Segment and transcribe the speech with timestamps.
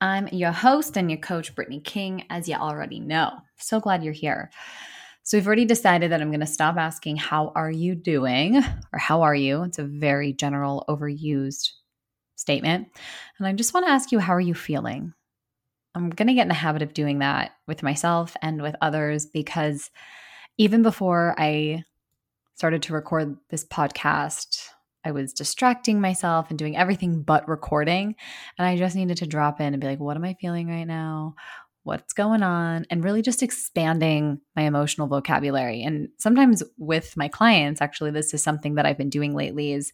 [0.00, 3.32] I'm your host and your coach, Brittany King, as you already know.
[3.58, 4.50] So glad you're here.
[5.22, 8.56] So, we've already decided that I'm going to stop asking, How are you doing?
[8.92, 9.62] or How are you?
[9.64, 11.68] It's a very general, overused
[12.36, 12.88] statement.
[13.38, 15.12] And I just want to ask you, How are you feeling?
[15.94, 19.26] I'm going to get in the habit of doing that with myself and with others
[19.26, 19.90] because
[20.56, 21.84] even before I
[22.54, 24.68] started to record this podcast,
[25.04, 28.14] I was distracting myself and doing everything but recording.
[28.58, 30.84] And I just needed to drop in and be like, what am I feeling right
[30.84, 31.34] now?
[31.82, 32.84] What's going on?
[32.90, 35.82] And really just expanding my emotional vocabulary.
[35.82, 39.90] And sometimes with my clients, actually, this is something that I've been doing lately is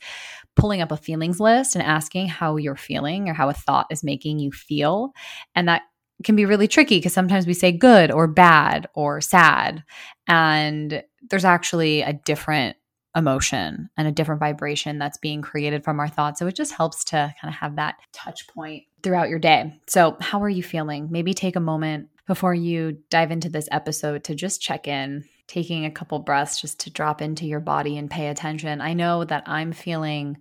[0.56, 4.02] pulling up a feelings list and asking how you're feeling or how a thought is
[4.02, 5.12] making you feel.
[5.54, 5.82] And that
[6.24, 9.84] can be really tricky because sometimes we say good or bad or sad.
[10.26, 12.76] And there's actually a different
[13.16, 16.38] emotion and a different vibration that's being created from our thoughts.
[16.38, 19.80] So it just helps to kind of have that touch point throughout your day.
[19.88, 21.08] So, how are you feeling?
[21.10, 25.84] Maybe take a moment before you dive into this episode to just check in, taking
[25.84, 28.80] a couple breaths just to drop into your body and pay attention.
[28.80, 30.36] I know that I'm feeling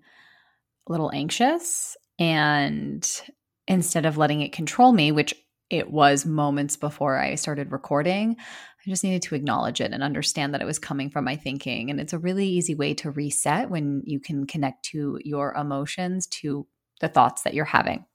[0.88, 3.08] a little anxious and
[3.68, 5.34] instead of letting it control me, which
[5.70, 8.38] it was moments before I started recording.
[8.86, 11.90] I just needed to acknowledge it and understand that it was coming from my thinking.
[11.90, 16.28] And it's a really easy way to reset when you can connect to your emotions,
[16.28, 16.68] to
[17.02, 18.06] the thoughts that you're having.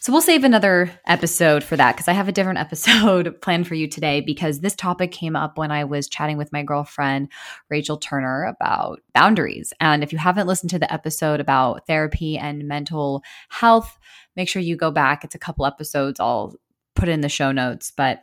[0.00, 3.74] So we'll save another episode for that because I have a different episode planned for
[3.74, 7.28] you today because this topic came up when I was chatting with my girlfriend,
[7.68, 9.72] Rachel Turner, about boundaries.
[9.80, 13.98] And if you haven't listened to the episode about therapy and mental health,
[14.36, 15.24] make sure you go back.
[15.24, 16.20] It's a couple episodes.
[16.20, 16.54] I'll
[16.94, 18.22] put in the show notes, but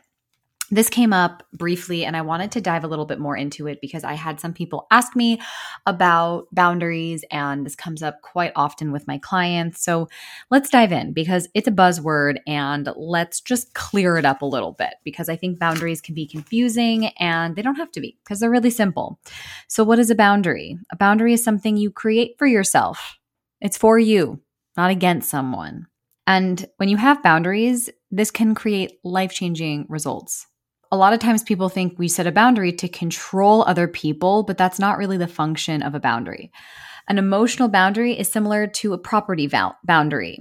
[0.70, 3.80] this came up briefly and I wanted to dive a little bit more into it
[3.80, 5.40] because I had some people ask me
[5.86, 9.84] about boundaries and this comes up quite often with my clients.
[9.84, 10.08] So
[10.50, 14.72] let's dive in because it's a buzzword and let's just clear it up a little
[14.72, 18.40] bit because I think boundaries can be confusing and they don't have to be because
[18.40, 19.20] they're really simple.
[19.68, 20.78] So, what is a boundary?
[20.90, 23.18] A boundary is something you create for yourself,
[23.60, 24.40] it's for you,
[24.76, 25.86] not against someone.
[26.26, 30.46] And when you have boundaries, this can create life changing results.
[30.92, 34.56] A lot of times people think we set a boundary to control other people, but
[34.56, 36.52] that's not really the function of a boundary.
[37.08, 39.50] An emotional boundary is similar to a property
[39.84, 40.38] boundary.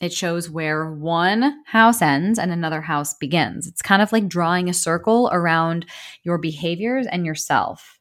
[0.00, 3.66] It shows where one house ends and another house begins.
[3.66, 5.86] It's kind of like drawing a circle around
[6.22, 7.98] your behaviors and yourself.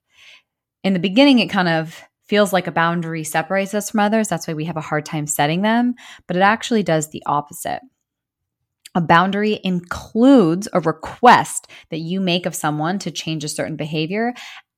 [0.84, 4.28] In the beginning, it kind of feels like a boundary separates us from others.
[4.28, 5.96] That's why we have a hard time setting them,
[6.28, 7.82] but it actually does the opposite.
[8.96, 14.34] A boundary includes a request that you make of someone to change a certain behavior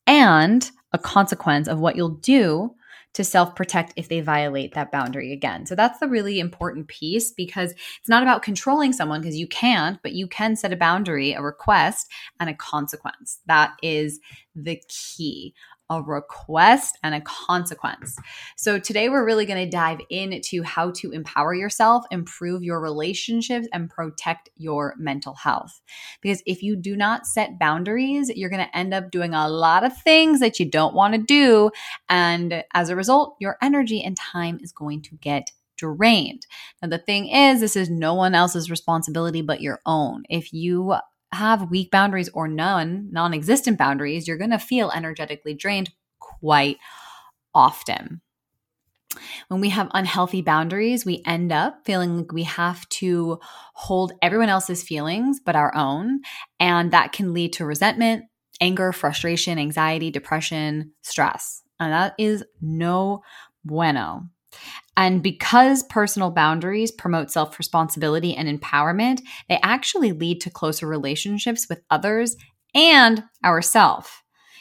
[0.08, 2.74] and a consequence of what you'll do
[3.14, 5.66] to self protect if they violate that boundary again.
[5.66, 10.00] So that's the really important piece because it's not about controlling someone because you can't,
[10.04, 12.08] but you can set a boundary, a request,
[12.40, 13.40] and a consequence.
[13.48, 14.20] That is
[14.56, 15.54] the key
[15.90, 18.18] a request and a consequence.
[18.56, 23.68] So, today we're really going to dive into how to empower yourself, improve your relationships,
[23.74, 25.80] and protect your mental health.
[26.22, 29.84] Because if you do not set boundaries, you're going to end up doing a lot
[29.84, 31.72] of things that you don't want to do.
[32.10, 36.46] And as a result, your energy and time is going to get drained.
[36.82, 40.24] Now, the thing is, this is no one else's responsibility but your own.
[40.30, 40.96] If you
[41.38, 46.78] have weak boundaries or none, non existent boundaries, you're going to feel energetically drained quite
[47.54, 48.22] often.
[49.48, 53.40] When we have unhealthy boundaries, we end up feeling like we have to
[53.74, 56.22] hold everyone else's feelings but our own.
[56.60, 58.26] And that can lead to resentment,
[58.62, 61.64] anger, frustration, anxiety, depression, stress.
[61.80, 63.22] And that is no
[63.64, 64.30] bueno.
[64.96, 71.68] And because personal boundaries promote self responsibility and empowerment, they actually lead to closer relationships
[71.70, 72.36] with others
[72.74, 74.10] and ourselves.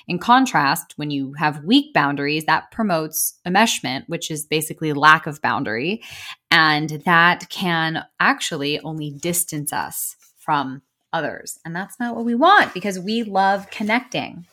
[0.09, 5.43] In contrast, when you have weak boundaries, that promotes enmeshment, which is basically lack of
[5.43, 6.03] boundary.
[6.51, 10.83] And that can actually only distance us from
[11.13, 11.59] others.
[11.65, 14.47] And that's not what we want because we love connecting.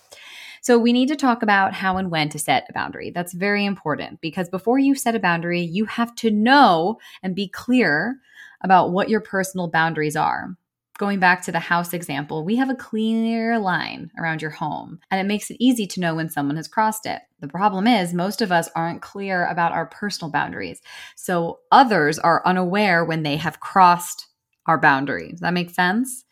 [0.64, 3.12] So we need to talk about how and when to set a boundary.
[3.12, 7.50] That's very important because before you set a boundary, you have to know and be
[7.50, 8.16] clear
[8.62, 10.56] about what your personal boundaries are.
[10.98, 15.20] Going back to the house example, we have a clear line around your home, and
[15.20, 17.22] it makes it easy to know when someone has crossed it.
[17.42, 20.82] The problem is, most of us aren't clear about our personal boundaries.
[21.18, 24.28] So others are unaware when they have crossed
[24.66, 25.42] our boundaries.
[25.42, 26.24] That makes sense?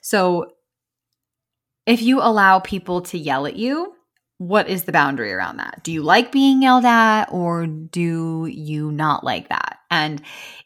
[0.00, 0.52] So
[1.86, 3.94] if you allow people to yell at you,
[4.38, 5.80] what is the boundary around that?
[5.82, 9.80] Do you like being yelled at or do you not like that?
[9.90, 10.22] And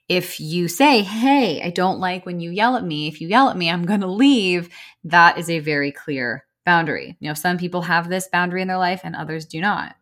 [0.08, 3.48] if you say, Hey, I don't like when you yell at me, if you yell
[3.48, 4.68] at me, I'm going to leave,
[5.04, 7.16] that is a very clear boundary.
[7.18, 9.96] You know, some people have this boundary in their life and others do not.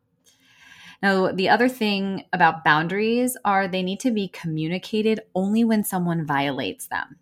[1.02, 6.26] Now, the other thing about boundaries are they need to be communicated only when someone
[6.26, 7.16] violates them.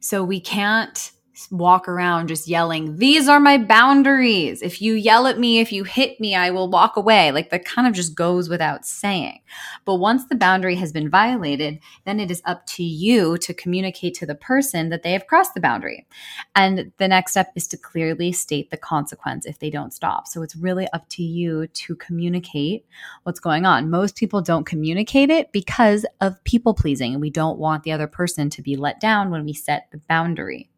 [0.00, 1.12] So we can't
[1.50, 4.62] walk around just yelling, These are my boundaries.
[4.62, 7.32] If you yell at me, if you hit me, I will walk away.
[7.32, 9.40] Like that kind of just goes without saying.
[9.84, 14.14] But once the boundary has been violated, then it is up to you to communicate
[14.14, 16.06] to the person that they have crossed the boundary.
[16.54, 20.28] And the next step is to clearly state the consequence if they don't stop.
[20.28, 22.84] So it's really up to you to communicate
[23.22, 23.90] what's going on.
[23.90, 28.50] Most people don't communicate it because of people pleasing, we don't want the other person
[28.50, 30.68] to be let down when we set the boundary.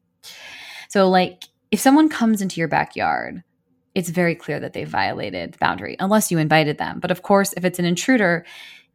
[0.89, 3.43] So, like, if someone comes into your backyard,
[3.95, 7.01] it's very clear that they violated the boundary, unless you invited them.
[7.01, 8.45] But of course, if it's an intruder,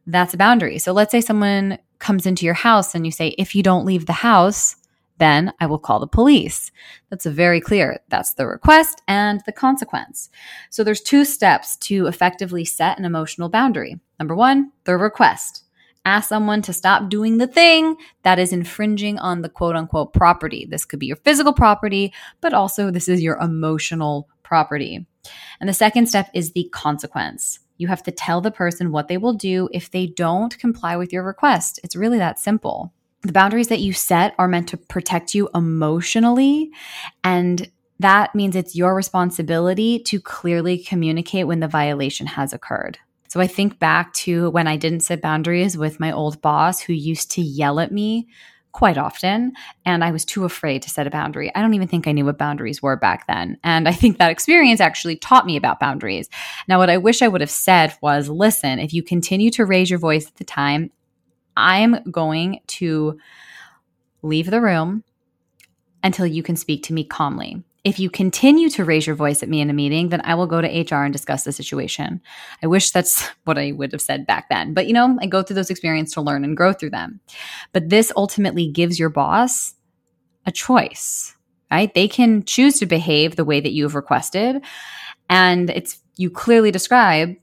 [0.06, 0.78] that's a boundary.
[0.78, 4.06] So let's say someone comes into your house and you say, if you don't leave
[4.06, 4.76] the house,
[5.18, 6.72] then I will call the police.
[7.10, 8.00] That's very clear.
[8.08, 10.30] That's the request and the consequence.
[10.70, 14.00] So there's two steps to effectively set an emotional boundary.
[14.18, 15.64] Number one, the request
[16.04, 20.66] ask someone to stop doing the thing that is infringing on the quote unquote property.
[20.68, 25.06] This could be your physical property, but also this is your emotional property.
[25.60, 27.60] And the second step is the consequence.
[27.76, 31.12] You have to tell the person what they will do if they don't comply with
[31.12, 31.80] your request.
[31.82, 32.92] It's really that simple.
[33.22, 36.70] The boundaries that you set are meant to protect you emotionally
[37.22, 37.70] and
[38.00, 42.98] that means it's your responsibility to clearly communicate when the violation has occurred.
[43.30, 46.92] So I think back to when I didn't set boundaries with my old boss who
[46.92, 48.26] used to yell at me
[48.72, 49.52] quite often
[49.86, 51.54] and I was too afraid to set a boundary.
[51.54, 53.56] I don't even think I knew what boundaries were back then.
[53.62, 56.28] And I think that experience actually taught me about boundaries.
[56.66, 59.90] Now what I wish I would have said was listen, if you continue to raise
[59.90, 60.90] your voice at the time,
[61.56, 63.16] I'm going to
[64.22, 65.04] leave the room
[66.02, 67.62] until you can speak to me calmly.
[67.82, 70.46] If you continue to raise your voice at me in a meeting, then I will
[70.46, 72.20] go to HR and discuss the situation.
[72.62, 74.74] I wish that's what I would have said back then.
[74.74, 77.20] But you know, I go through those experiences to learn and grow through them.
[77.72, 79.74] But this ultimately gives your boss
[80.46, 81.34] a choice,
[81.70, 81.92] right?
[81.94, 84.62] They can choose to behave the way that you have requested.
[85.28, 87.36] And it's you clearly describe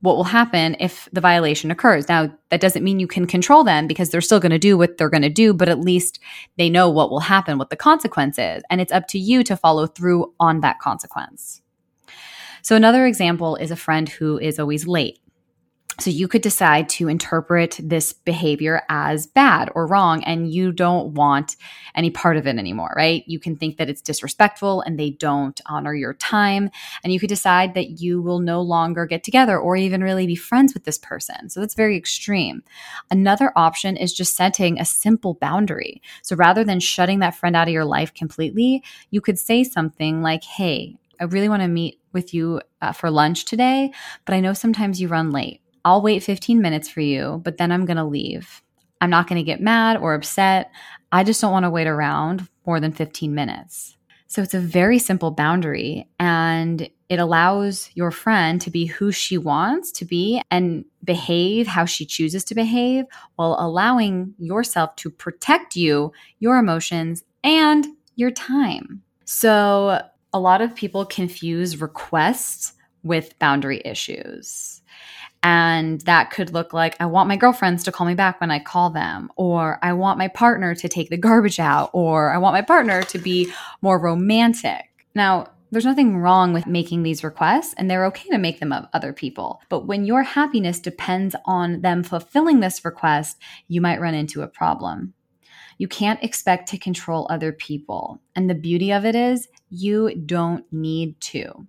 [0.00, 2.08] what will happen if the violation occurs.
[2.08, 4.98] Now, that doesn't mean you can control them because they're still going to do what
[4.98, 6.20] they're going to do, but at least
[6.58, 8.62] they know what will happen, what the consequence is.
[8.70, 11.62] And it's up to you to follow through on that consequence.
[12.62, 15.20] So, another example is a friend who is always late.
[15.98, 21.14] So you could decide to interpret this behavior as bad or wrong, and you don't
[21.14, 21.56] want
[21.94, 23.24] any part of it anymore, right?
[23.26, 26.70] You can think that it's disrespectful and they don't honor your time.
[27.02, 30.36] And you could decide that you will no longer get together or even really be
[30.36, 31.48] friends with this person.
[31.48, 32.62] So that's very extreme.
[33.10, 36.02] Another option is just setting a simple boundary.
[36.20, 40.20] So rather than shutting that friend out of your life completely, you could say something
[40.20, 43.92] like, Hey, I really want to meet with you uh, for lunch today,
[44.26, 47.70] but I know sometimes you run late I'll wait 15 minutes for you, but then
[47.70, 48.60] I'm going to leave.
[49.00, 50.72] I'm not going to get mad or upset.
[51.12, 53.96] I just don't want to wait around more than 15 minutes.
[54.26, 59.38] So it's a very simple boundary and it allows your friend to be who she
[59.38, 63.04] wants to be and behave how she chooses to behave
[63.36, 69.02] while allowing yourself to protect you, your emotions, and your time.
[69.24, 70.02] So
[70.32, 72.72] a lot of people confuse requests
[73.04, 74.82] with boundary issues.
[75.46, 78.58] And that could look like I want my girlfriends to call me back when I
[78.58, 82.54] call them, or I want my partner to take the garbage out, or I want
[82.54, 84.86] my partner to be more romantic.
[85.14, 88.88] Now, there's nothing wrong with making these requests, and they're okay to make them of
[88.92, 89.60] other people.
[89.68, 93.38] But when your happiness depends on them fulfilling this request,
[93.68, 95.14] you might run into a problem.
[95.78, 98.20] You can't expect to control other people.
[98.34, 101.68] And the beauty of it is, you don't need to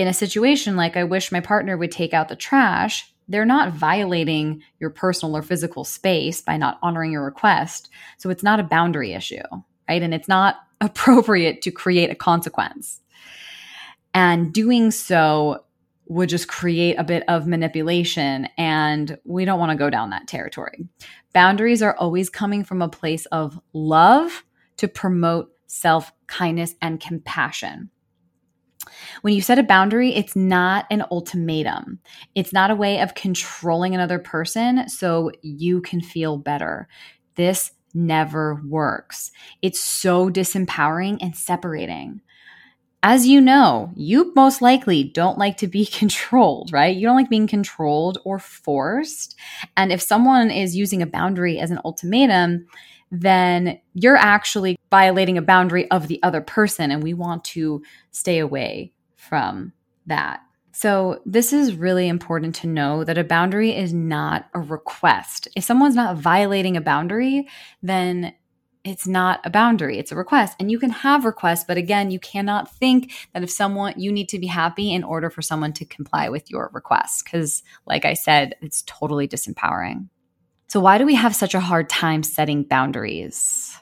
[0.00, 3.72] in a situation like I wish my partner would take out the trash, they're not
[3.72, 7.88] violating your personal or physical space by not honoring your request.
[8.18, 9.42] So it's not a boundary issue,
[9.88, 10.02] right?
[10.02, 13.00] And it's not appropriate to create a consequence.
[14.12, 15.64] And doing so
[16.06, 18.48] would just create a bit of manipulation.
[18.58, 20.86] And we don't want to go down that territory.
[21.32, 24.44] Boundaries are always coming from a place of love
[24.76, 27.90] to promote self kindness and compassion.
[29.22, 31.98] When you set a boundary, it's not an ultimatum.
[32.34, 36.88] It's not a way of controlling another person so you can feel better.
[37.36, 39.30] This never works.
[39.62, 42.20] It's so disempowering and separating.
[43.06, 46.96] As you know, you most likely don't like to be controlled, right?
[46.96, 49.36] You don't like being controlled or forced.
[49.76, 52.66] And if someone is using a boundary as an ultimatum,
[53.10, 56.90] then you're actually violating a boundary of the other person.
[56.90, 59.74] And we want to stay away from
[60.06, 60.40] that.
[60.72, 65.46] So, this is really important to know that a boundary is not a request.
[65.54, 67.48] If someone's not violating a boundary,
[67.80, 68.34] then
[68.84, 70.56] it's not a boundary, it's a request.
[70.60, 74.28] And you can have requests, but again, you cannot think that if someone, you need
[74.28, 77.24] to be happy in order for someone to comply with your request.
[77.24, 80.08] Because, like I said, it's totally disempowering.
[80.68, 83.76] So, why do we have such a hard time setting boundaries?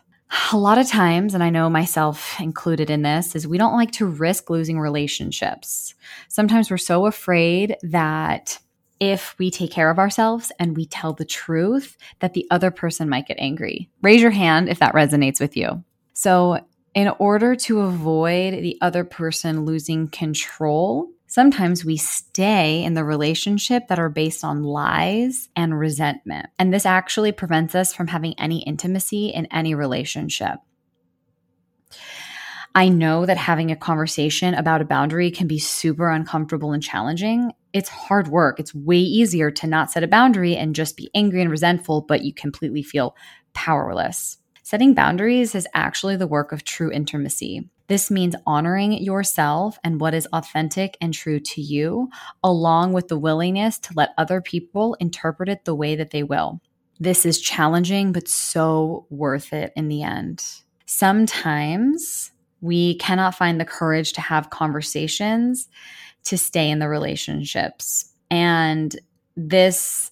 [0.52, 3.92] A lot of times, and I know myself included in this, is we don't like
[3.92, 5.94] to risk losing relationships.
[6.28, 8.58] Sometimes we're so afraid that
[9.02, 13.08] if we take care of ourselves and we tell the truth, that the other person
[13.08, 13.90] might get angry.
[14.00, 15.82] Raise your hand if that resonates with you.
[16.12, 23.04] So, in order to avoid the other person losing control, Sometimes we stay in the
[23.04, 26.48] relationship that are based on lies and resentment.
[26.58, 30.58] And this actually prevents us from having any intimacy in any relationship.
[32.74, 37.52] I know that having a conversation about a boundary can be super uncomfortable and challenging.
[37.74, 38.58] It's hard work.
[38.58, 42.24] It's way easier to not set a boundary and just be angry and resentful, but
[42.24, 43.14] you completely feel
[43.52, 44.38] powerless.
[44.62, 47.68] Setting boundaries is actually the work of true intimacy.
[47.88, 52.08] This means honoring yourself and what is authentic and true to you,
[52.42, 56.62] along with the willingness to let other people interpret it the way that they will.
[56.98, 60.42] This is challenging, but so worth it in the end.
[60.86, 62.31] Sometimes
[62.62, 65.68] we cannot find the courage to have conversations
[66.24, 68.10] to stay in the relationships.
[68.30, 68.98] And
[69.36, 70.10] this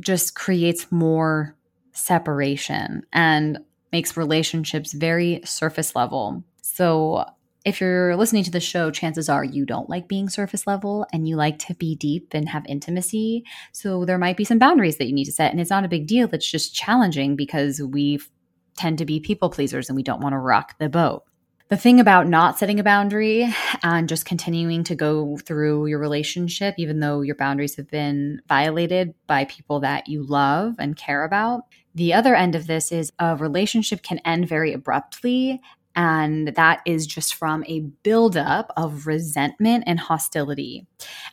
[0.00, 1.56] just creates more
[1.92, 3.58] separation and
[3.92, 6.42] makes relationships very surface level.
[6.62, 7.26] So,
[7.64, 11.26] if you're listening to the show, chances are you don't like being surface level and
[11.26, 13.44] you like to be deep and have intimacy.
[13.72, 15.50] So, there might be some boundaries that you need to set.
[15.50, 16.28] And it's not a big deal.
[16.32, 18.20] It's just challenging because we
[18.76, 21.24] tend to be people pleasers and we don't want to rock the boat.
[21.70, 23.48] The thing about not setting a boundary
[23.82, 29.14] and just continuing to go through your relationship, even though your boundaries have been violated
[29.26, 31.62] by people that you love and care about,
[31.94, 35.60] the other end of this is a relationship can end very abruptly.
[35.96, 40.86] And that is just from a buildup of resentment and hostility.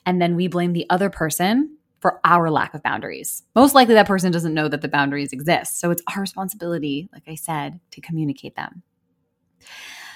[0.05, 3.43] And then we blame the other person for our lack of boundaries.
[3.53, 5.79] Most likely, that person doesn't know that the boundaries exist.
[5.79, 8.83] So it's our responsibility, like I said, to communicate them.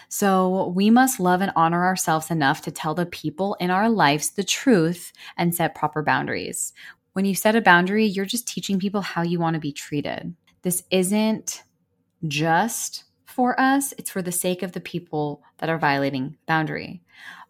[0.09, 4.31] So we must love and honor ourselves enough to tell the people in our lives
[4.31, 6.73] the truth and set proper boundaries.
[7.13, 10.35] When you set a boundary, you're just teaching people how you want to be treated.
[10.63, 11.63] This isn't
[12.27, 17.01] just for us, it's for the sake of the people that are violating boundary.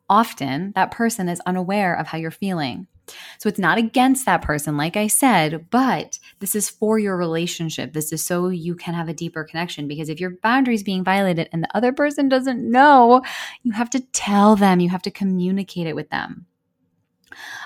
[0.10, 2.88] Often, that person is unaware of how you're feeling.
[3.38, 7.94] So it's not against that person, like I said, but this is for your relationship.
[7.94, 9.88] This is so you can have a deeper connection.
[9.88, 13.22] Because if your boundary is being violated and the other person doesn't know,
[13.64, 16.46] you have to tell them, you have to communicate it with them.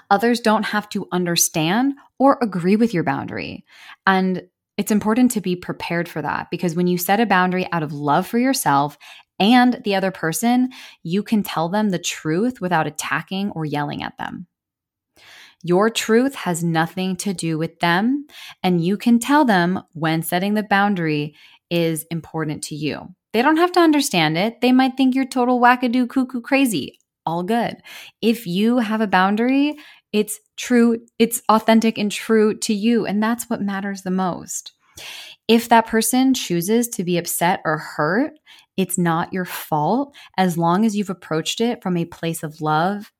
[0.10, 3.66] Others don't have to understand or agree with your boundary.
[4.08, 7.84] And it's important to be prepared for that because when you set a boundary out
[7.84, 8.98] of love for yourself
[9.40, 10.70] and the other person,
[11.04, 14.48] you can tell them the truth without attacking or yelling at them.
[15.64, 18.28] Your truth has nothing to do with them,
[18.64, 21.36] and you can tell them when setting the boundary
[21.70, 23.14] is important to you.
[23.34, 24.62] They don't have to understand it.
[24.62, 27.00] They might think you're total wackadoo cuckoo crazy.
[27.26, 27.78] All good.
[28.22, 29.78] If you have a boundary,
[30.12, 33.06] it's true, it's authentic and true to you.
[33.06, 34.74] And that's what matters the most.
[35.48, 38.32] If that person chooses to be upset or hurt,
[38.78, 43.12] it's not your fault as long as you've approached it from a place of love.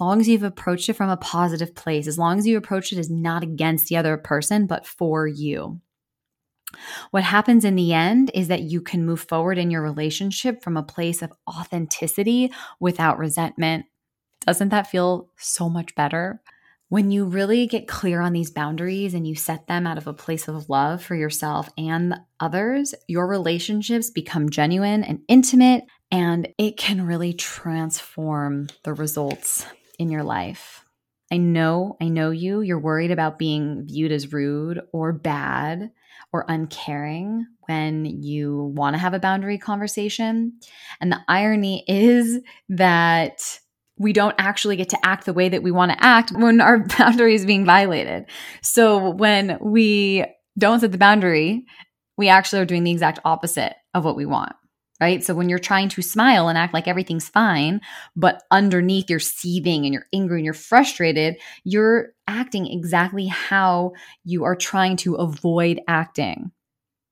[0.00, 2.98] Long as you've approached it from a positive place, as long as you approach it
[2.98, 5.80] as not against the other person, but for you.
[7.10, 10.76] What happens in the end is that you can move forward in your relationship from
[10.76, 13.86] a place of authenticity without resentment,
[14.46, 16.40] doesn't that feel so much better?
[16.88, 20.14] When you really get clear on these boundaries and you set them out of a
[20.14, 26.76] place of love for yourself and others, your relationships become genuine and intimate, and it
[26.76, 29.66] can really transform the results
[30.00, 30.84] in your life.
[31.30, 32.62] I know, I know you.
[32.62, 35.90] You're worried about being viewed as rude or bad
[36.32, 40.54] or uncaring when you want to have a boundary conversation.
[41.00, 42.40] And the irony is
[42.70, 43.60] that
[43.98, 46.78] we don't actually get to act the way that we want to act when our
[46.98, 48.24] boundary is being violated.
[48.62, 50.24] So when we
[50.58, 51.66] don't set the boundary,
[52.16, 54.54] we actually are doing the exact opposite of what we want
[55.00, 55.24] right?
[55.24, 57.80] So when you're trying to smile and act like everything's fine,
[58.14, 63.92] but underneath you're seething and you're angry and you're frustrated, you're acting exactly how
[64.24, 66.50] you are trying to avoid acting.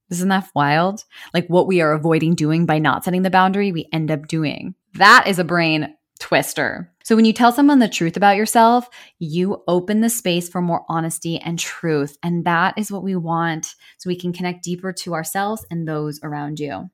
[0.09, 1.05] Isn't that wild?
[1.33, 4.75] Like what we are avoiding doing by not setting the boundary, we end up doing.
[4.95, 6.91] That is a brain twister.
[7.03, 8.87] So when you tell someone the truth about yourself,
[9.19, 12.17] you open the space for more honesty and truth.
[12.21, 16.19] And that is what we want so we can connect deeper to ourselves and those
[16.21, 16.89] around you.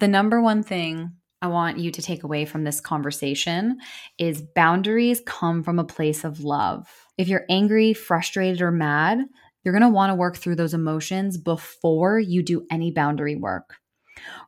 [0.00, 3.76] The number one thing I want you to take away from this conversation
[4.18, 6.88] is boundaries come from a place of love.
[7.18, 9.18] If you're angry, frustrated, or mad,
[9.62, 13.76] you're going to want to work through those emotions before you do any boundary work.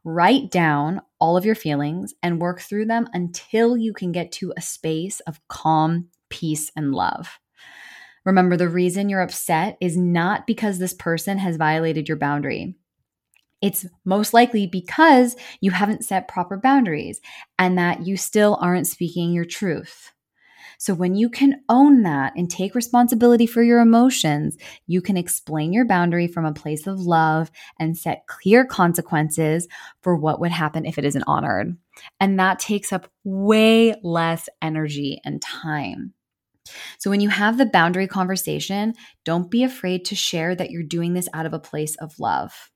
[0.05, 4.55] Write down all of your feelings and work through them until you can get to
[4.57, 7.39] a space of calm, peace, and love.
[8.25, 12.75] Remember, the reason you're upset is not because this person has violated your boundary.
[13.63, 17.21] It's most likely because you haven't set proper boundaries
[17.59, 20.13] and that you still aren't speaking your truth.
[20.79, 24.57] So, when you can own that and take responsibility for your emotions,
[24.89, 29.69] you can explain your boundary from a place of love and set clear consequences
[30.01, 31.77] for what would happen if it isn't honored.
[32.19, 36.15] And that takes up way less energy and time.
[36.99, 41.15] So, when you have the boundary conversation, don't be afraid to share that you're doing
[41.15, 42.72] this out of a place of love.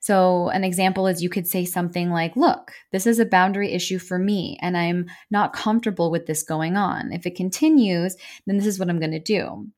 [0.00, 3.98] So, an example is you could say something like, Look, this is a boundary issue
[3.98, 7.12] for me, and I'm not comfortable with this going on.
[7.12, 9.68] If it continues, then this is what I'm going to do.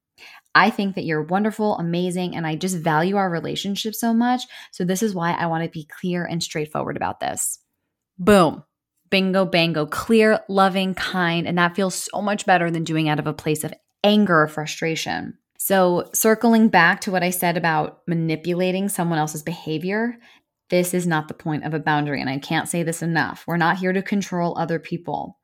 [0.55, 4.43] I think that you're wonderful, amazing, and I just value our relationship so much.
[4.73, 7.59] So, this is why I want to be clear and straightforward about this.
[8.19, 8.65] Boom.
[9.11, 11.49] Bingo, bango, clear, loving, kind.
[11.49, 14.49] And that feels so much better than doing out of a place of anger or
[14.49, 15.37] frustration.
[15.63, 20.17] So, circling back to what I said about manipulating someone else's behavior,
[20.71, 22.19] this is not the point of a boundary.
[22.19, 23.45] And I can't say this enough.
[23.47, 25.37] We're not here to control other people.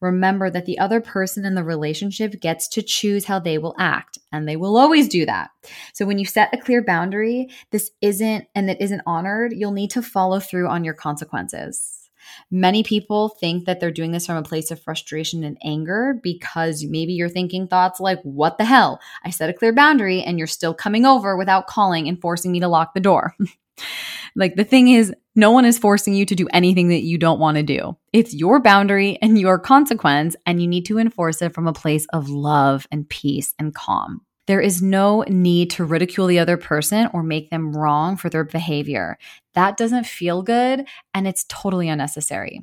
[0.00, 4.16] Remember that the other person in the relationship gets to choose how they will act,
[4.30, 5.50] and they will always do that.
[5.92, 9.90] So, when you set a clear boundary, this isn't and it isn't honored, you'll need
[9.90, 12.03] to follow through on your consequences.
[12.50, 16.84] Many people think that they're doing this from a place of frustration and anger because
[16.84, 19.00] maybe you're thinking thoughts like, What the hell?
[19.24, 22.60] I set a clear boundary and you're still coming over without calling and forcing me
[22.60, 23.34] to lock the door.
[24.36, 27.40] like the thing is, no one is forcing you to do anything that you don't
[27.40, 27.96] want to do.
[28.12, 32.06] It's your boundary and your consequence, and you need to enforce it from a place
[32.12, 34.23] of love and peace and calm.
[34.46, 38.44] There is no need to ridicule the other person or make them wrong for their
[38.44, 39.18] behavior.
[39.54, 42.62] That doesn't feel good and it's totally unnecessary.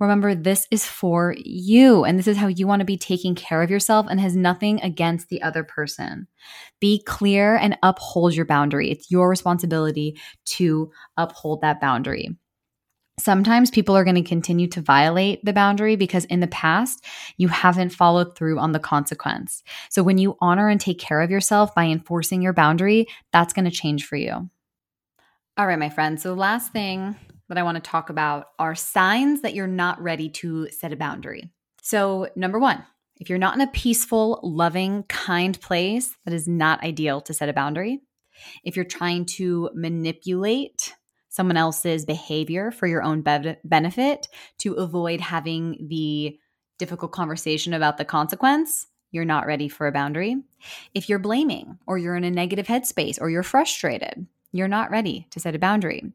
[0.00, 3.62] Remember, this is for you, and this is how you want to be taking care
[3.62, 6.26] of yourself and has nothing against the other person.
[6.80, 8.90] Be clear and uphold your boundary.
[8.90, 12.36] It's your responsibility to uphold that boundary.
[13.18, 17.04] Sometimes people are going to continue to violate the boundary because in the past
[17.36, 19.62] you haven't followed through on the consequence.
[19.90, 23.64] So when you honor and take care of yourself by enforcing your boundary, that's going
[23.64, 24.48] to change for you.
[25.56, 26.22] All right, my friends.
[26.22, 27.16] So, last thing
[27.48, 30.96] that I want to talk about are signs that you're not ready to set a
[30.96, 31.50] boundary.
[31.82, 32.84] So, number one,
[33.16, 37.48] if you're not in a peaceful, loving, kind place, that is not ideal to set
[37.48, 38.00] a boundary.
[38.62, 40.94] If you're trying to manipulate
[41.28, 46.38] someone else's behavior for your own be- benefit to avoid having the
[46.78, 50.36] difficult conversation about the consequence, you're not ready for a boundary.
[50.94, 55.26] If you're blaming or you're in a negative headspace or you're frustrated, you're not ready
[55.30, 56.12] to set a boundary.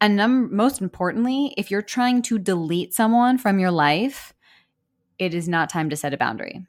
[0.00, 4.32] And num- most importantly, if you're trying to delete someone from your life,
[5.18, 6.66] it is not time to set a boundary.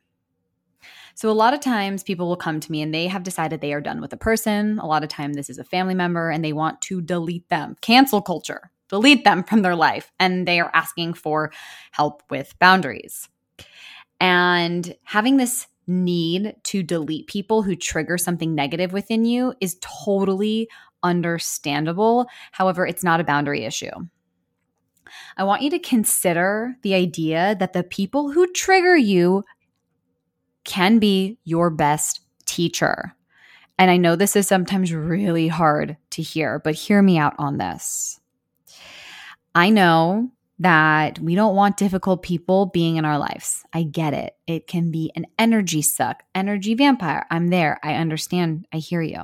[1.19, 3.73] So a lot of times people will come to me and they have decided they
[3.73, 4.79] are done with a person.
[4.79, 7.75] A lot of time this is a family member and they want to delete them.
[7.81, 8.71] Cancel culture.
[8.87, 11.51] Delete them from their life and they are asking for
[11.91, 13.27] help with boundaries.
[14.21, 20.69] And having this need to delete people who trigger something negative within you is totally
[21.03, 22.27] understandable.
[22.53, 23.91] However, it's not a boundary issue.
[25.35, 29.43] I want you to consider the idea that the people who trigger you
[30.63, 33.15] can be your best teacher.
[33.77, 37.57] And I know this is sometimes really hard to hear, but hear me out on
[37.57, 38.19] this.
[39.55, 43.63] I know that we don't want difficult people being in our lives.
[43.71, 44.35] I get it.
[44.45, 47.25] It can be an energy suck, energy vampire.
[47.31, 47.79] I'm there.
[47.81, 48.67] I understand.
[48.73, 49.23] I hear you.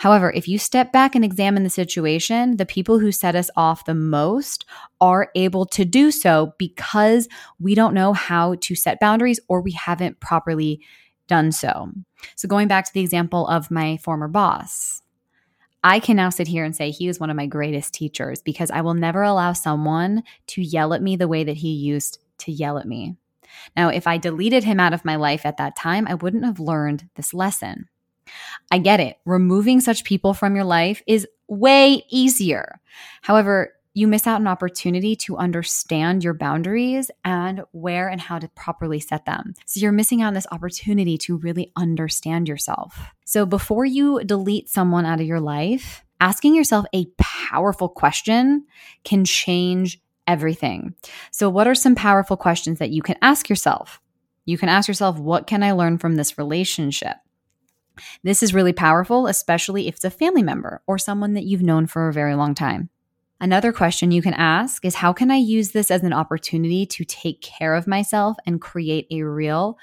[0.00, 3.84] However, if you step back and examine the situation, the people who set us off
[3.84, 4.64] the most
[4.98, 9.72] are able to do so because we don't know how to set boundaries or we
[9.72, 10.80] haven't properly
[11.26, 11.92] done so.
[12.34, 15.02] So, going back to the example of my former boss,
[15.84, 18.70] I can now sit here and say he was one of my greatest teachers because
[18.70, 22.52] I will never allow someone to yell at me the way that he used to
[22.52, 23.16] yell at me.
[23.76, 26.58] Now, if I deleted him out of my life at that time, I wouldn't have
[26.58, 27.90] learned this lesson.
[28.70, 29.18] I get it.
[29.24, 32.80] Removing such people from your life is way easier.
[33.22, 38.48] However, you miss out an opportunity to understand your boundaries and where and how to
[38.48, 39.54] properly set them.
[39.66, 43.12] So you're missing out on this opportunity to really understand yourself.
[43.24, 48.66] So before you delete someone out of your life, asking yourself a powerful question
[49.02, 50.94] can change everything.
[51.32, 54.00] So, what are some powerful questions that you can ask yourself?
[54.44, 57.16] You can ask yourself, what can I learn from this relationship?
[58.22, 61.86] This is really powerful, especially if it's a family member or someone that you've known
[61.86, 62.90] for a very long time.
[63.40, 67.04] Another question you can ask is How can I use this as an opportunity to
[67.04, 69.78] take care of myself and create a real,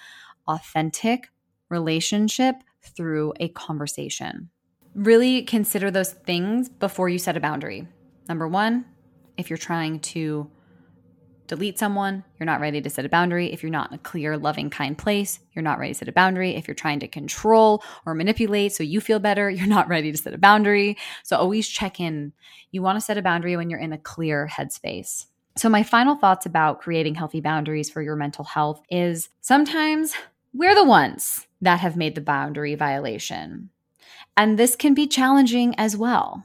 [0.47, 1.29] authentic
[1.69, 4.49] relationship through a conversation?
[4.93, 7.87] Really consider those things before you set a boundary.
[8.29, 8.85] Number one,
[9.37, 10.49] if you're trying to
[11.47, 13.51] delete someone, you're not ready to set a boundary.
[13.51, 16.13] If you're not in a clear, loving, kind place, you're not ready to set a
[16.13, 16.55] boundary.
[16.55, 20.17] If you're trying to control or manipulate so you feel better, you're not ready to
[20.17, 20.97] set a boundary.
[21.23, 22.33] So always check in.
[22.71, 25.25] You want to set a boundary when you're in a clear headspace.
[25.57, 30.13] So, my final thoughts about creating healthy boundaries for your mental health is sometimes
[30.53, 33.71] we're the ones that have made the boundary violation.
[34.35, 36.43] And this can be challenging as well.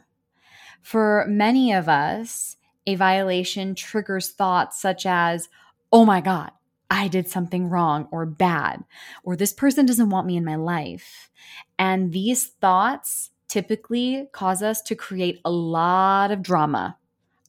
[0.81, 5.49] For many of us, a violation triggers thoughts such as,
[5.93, 6.51] oh my God,
[6.91, 8.85] I did something wrong or bad,
[9.25, 11.31] or this person doesn't want me in my life.
[11.79, 16.99] And these thoughts typically cause us to create a lot of drama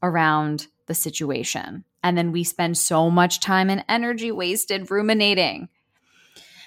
[0.01, 1.83] around the situation.
[2.03, 5.69] And then we spend so much time and energy wasted ruminating.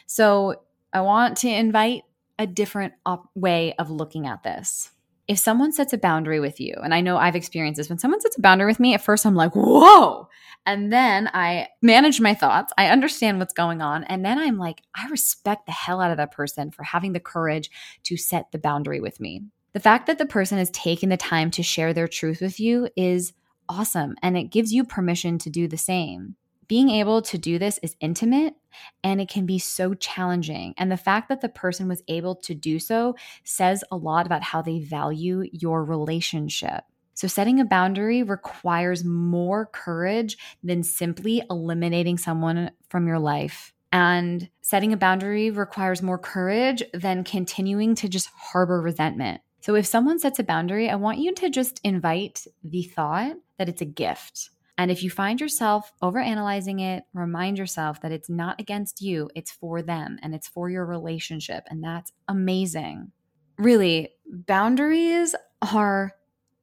[0.06, 2.04] So, I want to invite
[2.38, 4.90] a different op- way of looking at this
[5.28, 8.20] if someone sets a boundary with you, and I know I've experienced this, when someone
[8.20, 10.28] sets a boundary with me, at first I'm like, whoa.
[10.64, 12.72] And then I manage my thoughts.
[12.76, 14.04] I understand what's going on.
[14.04, 17.20] And then I'm like, I respect the hell out of that person for having the
[17.20, 17.70] courage
[18.04, 19.42] to set the boundary with me.
[19.72, 22.88] The fact that the person is taking the time to share their truth with you
[22.96, 23.32] is
[23.68, 24.16] awesome.
[24.22, 26.36] And it gives you permission to do the same
[26.68, 28.54] being able to do this is intimate
[29.02, 30.74] and it can be so challenging.
[30.76, 34.42] And the fact that the person was able to do so says a lot about
[34.42, 36.84] how they value your relationship.
[37.14, 43.72] So, setting a boundary requires more courage than simply eliminating someone from your life.
[43.90, 49.40] And setting a boundary requires more courage than continuing to just harbor resentment.
[49.62, 53.70] So, if someone sets a boundary, I want you to just invite the thought that
[53.70, 58.60] it's a gift and if you find yourself overanalyzing it, remind yourself that it's not
[58.60, 61.64] against you, it's for them and it's for your relationship.
[61.70, 63.12] And that's amazing.
[63.58, 65.34] Really, boundaries
[65.72, 66.12] are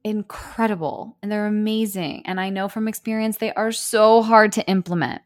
[0.04, 2.24] incredible and they're amazing.
[2.26, 5.22] And I know from experience, they are so hard to implement.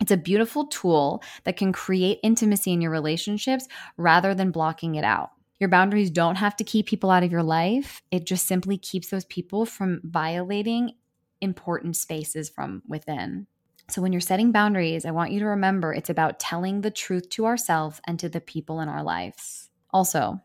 [0.00, 3.66] It's a beautiful tool that can create intimacy in your relationships
[3.96, 5.30] rather than blocking it out.
[5.58, 8.02] Your boundaries don't have to keep people out of your life.
[8.10, 10.92] It just simply keeps those people from violating
[11.40, 13.46] important spaces from within.
[13.88, 17.28] So, when you're setting boundaries, I want you to remember it's about telling the truth
[17.30, 19.70] to ourselves and to the people in our lives.
[19.90, 20.40] Also,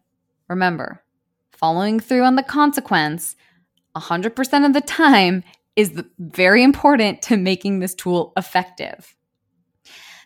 [0.48, 1.04] remember,
[1.52, 3.36] following through on the consequence
[3.96, 5.44] 100% of the time
[5.76, 9.16] is very important to making this tool effective.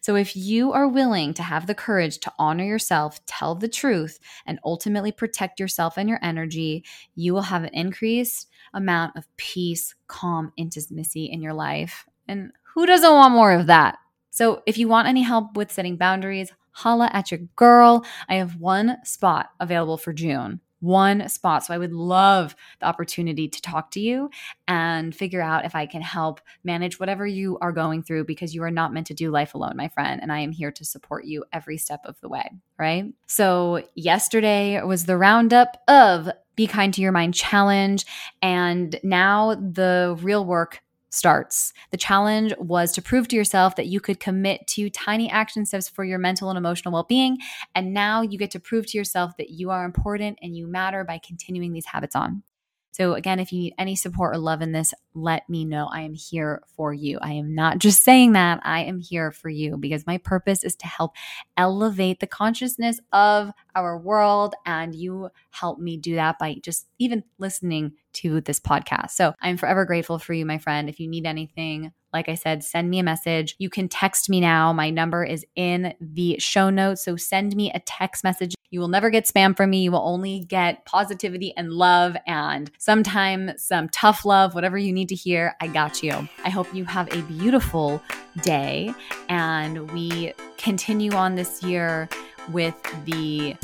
[0.05, 4.19] So, if you are willing to have the courage to honor yourself, tell the truth,
[4.45, 9.95] and ultimately protect yourself and your energy, you will have an increased amount of peace,
[10.05, 12.05] calm, intimacy in your life.
[12.27, 13.97] And who doesn't want more of that?
[14.29, 18.05] So, if you want any help with setting boundaries, holla at your girl.
[18.29, 20.59] I have one spot available for June.
[20.85, 21.65] One spot.
[21.65, 24.29] So I would love the opportunity to talk to you
[24.67, 28.61] and figure out if I can help manage whatever you are going through because you
[28.63, 30.21] are not meant to do life alone, my friend.
[30.21, 32.51] And I am here to support you every step of the way.
[32.77, 33.13] Right.
[33.25, 38.05] So yesterday was the roundup of be Kind to Your Mind challenge.
[38.41, 41.71] And now the real work starts.
[41.91, 45.87] The challenge was to prove to yourself that you could commit to tiny action steps
[45.87, 47.37] for your mental and emotional well being.
[47.73, 51.03] And now you get to prove to yourself that you are important and you matter
[51.03, 52.43] by continuing these habits on.
[52.91, 55.87] So, again, if you need any support or love in this, let me know.
[55.91, 57.17] I am here for you.
[57.21, 60.75] I am not just saying that, I am here for you because my purpose is
[60.77, 61.13] to help
[61.57, 64.53] elevate the consciousness of our world.
[64.65, 69.11] And you help me do that by just even listening to this podcast.
[69.11, 70.89] So I'm forever grateful for you, my friend.
[70.89, 73.55] If you need anything, like I said, send me a message.
[73.59, 74.71] You can text me now.
[74.71, 77.03] My number is in the show notes.
[77.03, 78.55] So send me a text message.
[78.69, 79.83] You will never get spam from me.
[79.83, 85.09] You will only get positivity and love and sometimes some tough love, whatever you need
[85.09, 85.55] to hear.
[85.61, 86.27] I got you.
[86.43, 88.01] I hope you have a beautiful
[88.41, 88.93] day
[89.29, 92.09] and we continue on this year
[92.51, 93.55] with the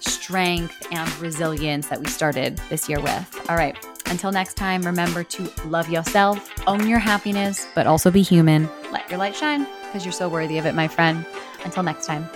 [0.00, 3.46] strength and resilience that we started this year with.
[3.48, 3.76] All right.
[4.06, 8.68] Until next time, remember to love yourself, own your happiness, but also be human.
[8.92, 11.24] Let your light shine because you're so worthy of it, my friend.
[11.64, 12.28] Until next time.